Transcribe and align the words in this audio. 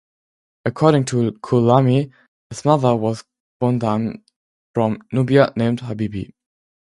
According 0.65 1.05
to 1.11 1.31
Kulaini, 1.33 2.11
his 2.49 2.65
mother 2.65 2.95
was 2.95 3.21
a 3.21 3.63
bondmaid 3.65 4.23
from 4.73 4.97
Nubia 5.11 5.53
named 5.55 5.81
Habibi. 5.81 6.33